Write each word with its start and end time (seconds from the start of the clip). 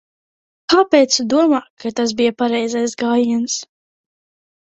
Kāpēc 0.73 1.17
tu 1.17 1.25
domā, 1.33 1.59
ka 1.83 1.91
tas 1.99 2.15
bija 2.21 2.33
pareizais 2.39 2.97
gājiens? 3.05 3.59